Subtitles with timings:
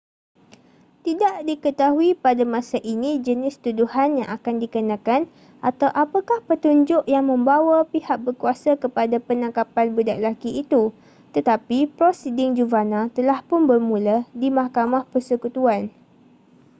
[1.05, 5.21] tidak diketahui pada masa ini jenis tuduhan yang akan dikenakan
[5.69, 10.83] atau apakah petunjuk yang membawa pihak berkuasa kepada penangkapan budak lelaki itu
[11.37, 15.81] tetapi prosiding juvana telahpun bermula di mahkamah persekutuan